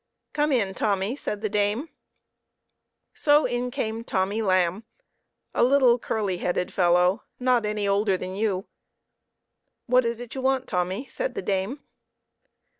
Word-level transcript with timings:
"Come 0.33 0.51
in, 0.51 0.73
Tommy," 0.73 1.15
said 1.15 1.41
the 1.41 1.47
dame. 1.47 1.89
So 3.13 3.45
in 3.45 3.69
came 3.69 4.03
Tommy 4.03 4.41
Lamb, 4.41 4.83
a 5.53 5.63
little, 5.63 5.99
curly 5.99 6.39
headed 6.39 6.73
fellow, 6.73 7.21
not 7.39 7.67
any 7.67 7.87
older 7.87 8.17
than 8.17 8.33
you." 8.35 8.65
What 9.85 10.03
is 10.03 10.19
it 10.19 10.33
you 10.33 10.41
want, 10.41 10.65
Tommy?" 10.67 11.05
said 11.05 11.35
the 11.35 11.43
dame. 11.43 11.81